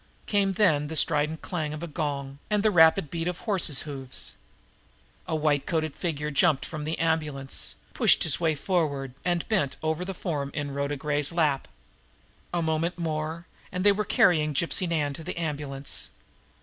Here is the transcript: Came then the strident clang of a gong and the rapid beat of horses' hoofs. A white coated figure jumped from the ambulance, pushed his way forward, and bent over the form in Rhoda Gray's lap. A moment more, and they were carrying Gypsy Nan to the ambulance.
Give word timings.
Came 0.25 0.53
then 0.53 0.87
the 0.87 0.95
strident 0.95 1.43
clang 1.43 1.75
of 1.75 1.83
a 1.83 1.87
gong 1.87 2.39
and 2.49 2.63
the 2.63 2.71
rapid 2.71 3.11
beat 3.11 3.27
of 3.27 3.41
horses' 3.41 3.81
hoofs. 3.81 4.33
A 5.27 5.35
white 5.35 5.67
coated 5.67 5.95
figure 5.95 6.31
jumped 6.31 6.65
from 6.65 6.85
the 6.85 6.97
ambulance, 6.97 7.75
pushed 7.93 8.23
his 8.23 8.39
way 8.39 8.55
forward, 8.55 9.13
and 9.23 9.47
bent 9.47 9.77
over 9.83 10.03
the 10.03 10.15
form 10.15 10.49
in 10.55 10.71
Rhoda 10.73 10.95
Gray's 10.97 11.31
lap. 11.31 11.67
A 12.51 12.63
moment 12.63 12.97
more, 12.97 13.45
and 13.71 13.83
they 13.83 13.91
were 13.91 14.03
carrying 14.03 14.55
Gypsy 14.55 14.89
Nan 14.89 15.13
to 15.13 15.23
the 15.23 15.37
ambulance. 15.37 16.09